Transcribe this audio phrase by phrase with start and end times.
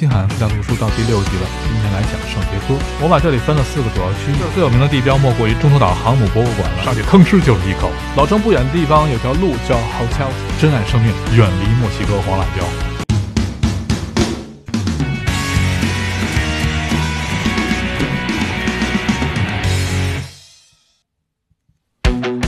[0.00, 2.74] 新海岸自驾读书到第六集了，今天来讲圣迭戈。
[3.04, 6.82] 我把这里分了四个主要区域，最有名的地标莫过于中途岛航母博物馆了。
[6.82, 7.90] 上去吭哧就是一口。
[8.16, 12.64] 老城不远的地方有条路叫 Hotel，珍爱生命，远离墨西哥黄辣椒。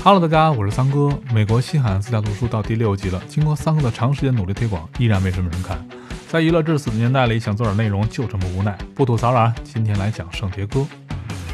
[0.02, 1.10] Hello，大家，我是三哥。
[1.34, 5.86] 美国西海岸自驾读书到第六集了，经过三哥的长时间努力推广，依然没什么人看。
[6.32, 8.74] 在娱乐至死的年代里，想做点内容就这么无奈。
[8.94, 9.54] 不吐槽了啊！
[9.64, 10.86] 今天来讲圣迭戈。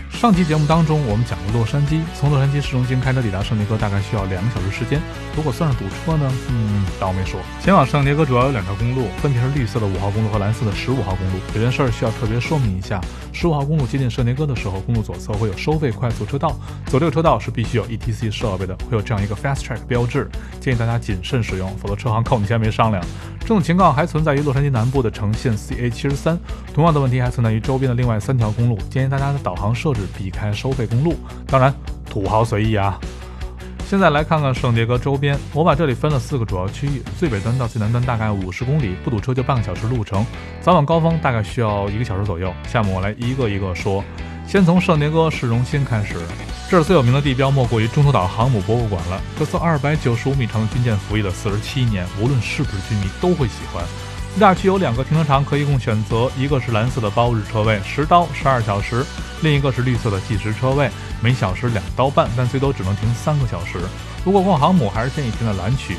[0.09, 5.01] 上期节目当中，我们讲了洛杉矶，从洛杉矶市中心开车抵达圣迭戈大概需要两个小时时间。
[5.35, 6.33] 如果算上堵车呢？
[6.49, 7.41] 嗯，当我没说。
[7.61, 11.41] 前往圣迭戈主要有两条公路，分别是绿色的五号公路和蓝色的十五号公路。
[11.57, 13.01] 有件事儿需要特别说明一下：
[13.33, 23.05] 十五号公路接近圣迭戈的时候，公路左侧会有收费快速车道，走这个车道是必须有 ETC 设备的，会有这样一个 Fast Track 标志，建议大家谨慎使用，否则车行扣你钱没商量。
[23.49, 26.39] 这种情况还存在于洛杉矶南部的城线 CA 七十三，
[26.75, 28.77] 同样的问题还存在于周边的另外三条公路。
[28.91, 31.73] 建议大家的导航设置避开收费公路，当然
[32.11, 33.01] 土豪随意啊。
[33.87, 40.27] 现在来看看圣迭戈周边，我把这里分了四个主要区域，最北端到最南端大概五十公里，不堵车就半个小时路程，
[40.61, 42.53] 早晚高峰大概需要一个小时左右。
[42.67, 44.05] 下面我来一个一个说，
[44.49, 46.15] 先从圣迭戈市中心开始。
[46.71, 49.21] 这儿最有名的地标莫过于中途岛航母博物馆了。
[49.39, 53.85] 这艘二百九十五米长的军舰服役了四十七年，无论是不是军迷都会喜欢。
[54.41, 59.05] 大区有两个停车场可以供选择，一个是蓝色的包日车位，十刀十二小时；
[59.43, 60.89] 另一个是绿色的计时车位，
[61.21, 63.79] 每小时两刀半，但最多只能停三个小时。
[64.25, 65.95] 如果逛航母，还是建议停在蓝区。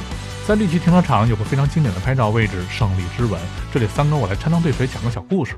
[0.50, 3.40] 在绿区停车场有个非常经典的拍照位置——胜利之吻。
[3.72, 5.54] 这里三哥我来掺汤兑水讲个小故事。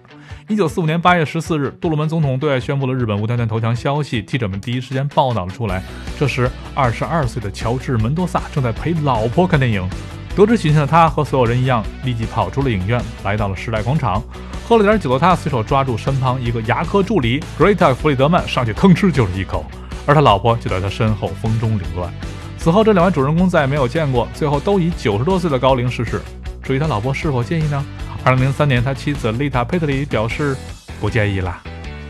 [0.49, 5.81] 一九四五年八月十四日，杜鲁门总统对外宣布了日本无条件投降消息，记者们第一时间报道了出来。
[6.19, 9.89] 这时，二十二岁的乔治·门多萨正在陪老婆看电影。
[10.35, 14.21] 得知喜讯的他和所有人一样，立即跑出了影院，来到了时代广场。
[14.67, 19.63] 喝了点酒的他随手抓住身旁一个牙科助理格瑞特·弗里德曼，上去吭哧就是一口，
[20.05, 22.13] 而他老婆就在他身后风中凌乱。
[22.63, 26.21] 此后，这两位主人公再也没有见过，最后都以九十多岁的高龄逝世。
[26.61, 27.83] 至于他老婆是否介意呢？
[28.23, 30.55] 二零零三年，他妻子丽塔·佩特里表示
[30.99, 31.59] 不介意啦。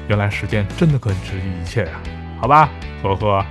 [0.09, 1.91] 原来时间真的可以治愈一切呀！
[2.41, 2.69] 好吧，
[3.01, 3.45] 呵呵，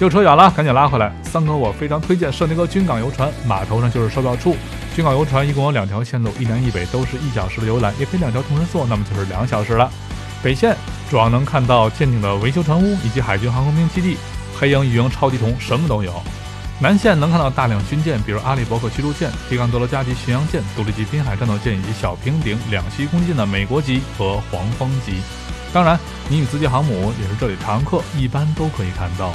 [0.00, 1.12] 又扯远了，赶紧拉回来。
[1.22, 4.56] 三哥，我非常推荐圣迭戈军港游船，码头上就是售票处。
[4.96, 9.88] 军港游船一共有两条线路，一南一北都是一小时的游览，也可以两条同时坐，那么就是两小时了。
[10.42, 10.76] 北线
[11.08, 14.16] 主要能看到舰艇的维修船坞以及海军航空兵基地。
[14.58, 16.12] 黑鹰、鱼鹰、超级童什么都有。
[16.78, 25.14] 南线能看到大量军舰，比如阿利伯克驱逐舰、提冈德罗加级巡洋舰、独立级滨海战斗舰以及小平顶两栖攻击舰的美国级和黄蜂级。
[25.72, 29.32] 当然，尼米兹级航母也是这里常客，一般都可以看到。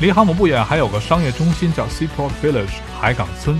[0.00, 3.58] 离航母不远还有个商业中心叫 Seaport Village 海港村，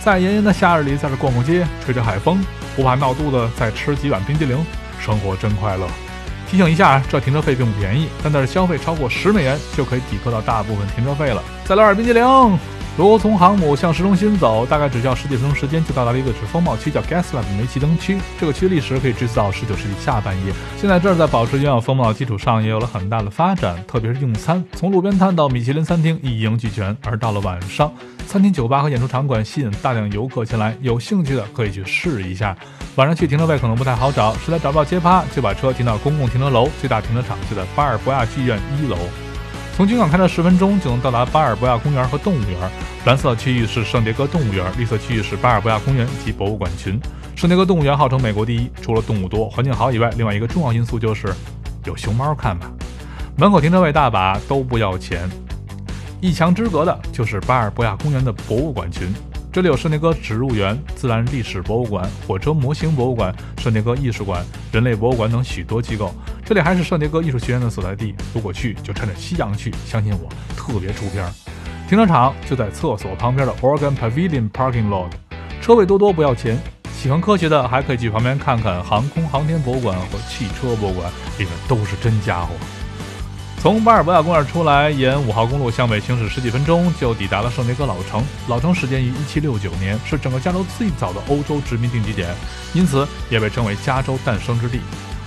[0.00, 2.44] 在炎炎的夏日里在这逛逛街，吹着海风，
[2.76, 4.64] 不怕闹肚子，再吃几碗冰激凌，
[5.00, 5.88] 生活真快乐。
[6.54, 11.42] 提醒一下，这停车费并不便宜，但是消费超过十美元就可以抵扣到大部分停车费了。
[11.64, 12.24] 再来点冰激凌。
[12.96, 18.20] 如果从航母向市中心走，大概只需要十几分钟时间，就到达了一个指风貌区，叫 Gaslamp 煤气灯区。
[18.38, 20.52] 这个区历史可以追溯到十九世纪下半叶。
[20.76, 26.96] 现在这儿在保持原有风貌的基础上，也有了很大的发展，特别是用餐，从路边摊到米其林餐厅一应俱全。
[27.02, 27.92] 而到了晚上，
[28.28, 32.56] 餐厅、酒吧和演出场馆吸引大量游客前来，有兴趣的可以去试一下。
[32.94, 36.68] 晚上去停车位可能不太好找，实在找不到街趴，就把车停到公共停车楼。
[36.80, 38.96] 最大停车场就在巴尔博亚剧院一楼。
[39.76, 42.70] 从军港开车十分钟就能到达巴尔博亚公园和动物园。
[43.06, 46.96] 蓝色区域是圣迭戈动物园，绿色区域是巴尔博亚公园及博物馆群。
[47.34, 51.34] 圣迭戈动物园号称美国第一，除了动物多、环境好以外，另外一个重要因素就是
[51.86, 52.70] 有熊猫看吧。
[53.36, 55.28] 门口停车位大把，都不要钱。
[56.20, 59.12] 一墙之隔的就是巴尔博亚公园的博物馆群。
[59.52, 66.14] 这里有圣迭戈植物园、自然历史博物馆、火车模型博物馆、圣迭戈艺术馆、人类博物馆等许多机构。
[66.46, 68.14] 这里还是圣迭戈艺术学院的所在地。
[68.34, 71.24] 如果去，就趁着夕阳去，相信我，特别出片。
[71.88, 75.10] 停车场就在厕所旁边的 Oregon Pavilion Parking Lot，
[75.62, 76.58] 车位多多，不要钱。
[76.94, 82.54] 喜欢科学的还可以去旁边看看航空航天博物馆和汽车博物馆，里面都是真家伙。
[83.60, 88.22] 从巴尔博亚公园出来，沿五号公路向北行驶十几分钟，就抵达了圣迭戈老城。
[88.48, 92.34] 老城始建于1769年，是整个加州最早的欧洲殖民定居点，
[92.74, 94.80] 因此也被称为加州诞生之地。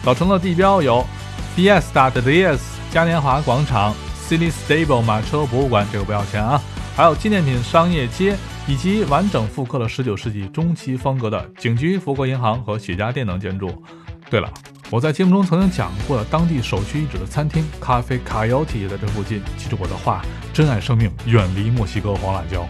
[0.08, 1.06] 老城的地标有
[1.54, 2.60] Fiesta de Dias
[2.90, 3.94] 嘉年华广场、
[4.26, 6.62] City Stable 马车博物馆，这个不要钱啊，
[6.96, 8.38] 还有纪念品商业街，
[8.68, 13.84] 以及完整复刻了19世纪中期风格的警局、佛国银行和雪茄店等建筑。
[14.30, 14.50] 对了。
[14.90, 19.42] 我在节目中曾经讲过的当地首屈一指的餐厅咖啡 Coyote 也在这附近。
[19.58, 20.22] 记住我的话，
[20.54, 22.66] 珍爱生命，远离墨西哥黄辣椒。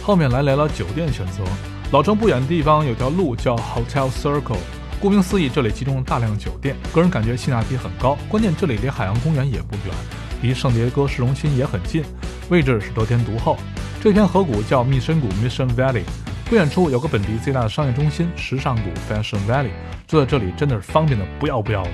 [0.00, 1.42] 后面来聊聊酒店选择。
[1.90, 4.58] 老城不远的地方有条路叫 Hotel Circle，
[5.00, 8.18] 顾名思义，这里集中了大量酒店，个人感觉性价比很高。
[8.28, 9.94] 关键这里离海洋公园也不远，
[10.42, 12.04] 离圣迭戈市中心也很近，
[12.50, 13.56] 位置是得天独厚。
[14.02, 16.02] 这片河谷叫密深谷 （Mission Valley），
[16.44, 19.70] 不远处有个本地最大的商业中心——时尚谷 （Fashion Valley）。
[20.06, 21.90] 住在这里真的是方便的不要不要的。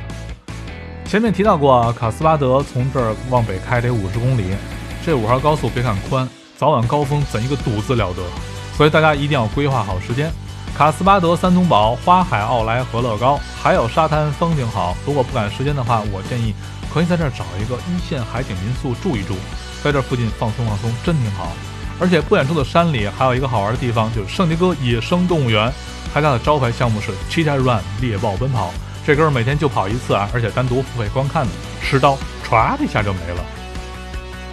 [1.05, 4.43] 前面提到过，卡斯巴德从这儿往北开得五十公里，
[5.05, 8.23] 这五号高速别看宽，早晚高峰怎一个堵字了得！
[8.77, 10.29] 所以大家一定要规划好时间。
[10.77, 14.95] 卡斯巴德三通宝、花海、奥莱和乐高，还有沙滩，风景好。
[15.07, 16.55] 如果不赶时间的话，我建议
[16.93, 19.35] 可以在这儿找一个一线海景民宿住一住，
[19.83, 21.49] 在这附近放松放松，真挺好。
[21.99, 25.73] 而且不远处的山里还有一个好玩的地方，就是圣迭戈野生动物园。
[26.13, 28.71] 他家的招牌项目是 Cheetah Run 猎豹奔跑，
[29.07, 33.43] 这哥们每天就跑一次啊，而且单独付费观看的，持刀唰的一下就没了。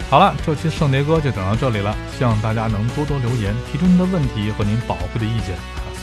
[0.08, 5.54] 好了，这期圣迭戈就讲到这里了，希望大家能多多留言，提出您的问题和您宝贵的意见。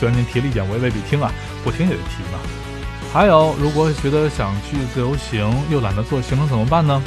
[0.02, 1.30] 虽然您提了意见，我也未必听啊，
[1.62, 2.40] 不听也得提嘛。
[3.12, 7.00] 还有，如果觉得想去自由行又懒得做行程怎么办呢？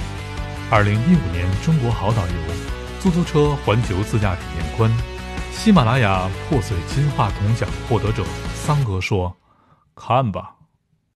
[0.71, 2.33] 二零一五年中国好导游，
[3.01, 4.89] 出租车环球自驾体验官。
[5.51, 9.35] 喜马拉雅破碎金话筒奖获得者桑格说
[9.93, 10.55] ：“看吧。”